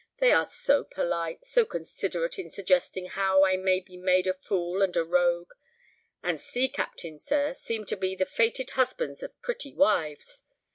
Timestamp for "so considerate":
1.45-2.39